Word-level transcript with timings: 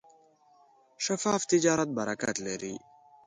شفاف 1.05 1.41
تجارت 1.51 1.89
برکت 1.97 2.35
لري. 2.45 2.73